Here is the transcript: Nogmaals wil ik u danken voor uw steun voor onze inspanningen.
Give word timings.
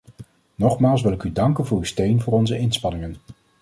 Nogmaals 0.55 1.01
wil 1.01 1.11
ik 1.11 1.23
u 1.23 1.31
danken 1.31 1.65
voor 1.65 1.77
uw 1.77 1.83
steun 1.83 2.21
voor 2.21 2.33
onze 2.33 2.57
inspanningen. 2.57 3.15